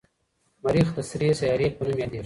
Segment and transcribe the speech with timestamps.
[0.63, 2.19] مریخ د سرې سیارې په نوم یادیږي.